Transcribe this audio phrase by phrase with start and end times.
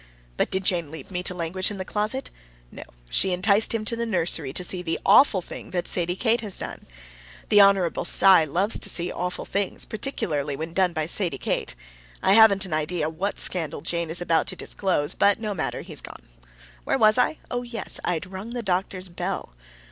[0.35, 2.31] But did Jane leave me to languish in the closet?
[2.71, 6.41] No; she enticed him to the nursery to see the AWFUL thing that Sadie Kate
[6.41, 6.87] has done.
[7.49, 7.93] The Hon.
[8.05, 11.75] Cy loves to see awful things, particularly when done by Sadie Kate.
[12.23, 15.91] I haven't an idea what scandal Jane is about to disclose; but no matter, he
[15.93, 16.27] has gone.
[16.83, 17.37] Where was I?
[17.51, 19.53] Oh, yes; I had rung the doctor's bell.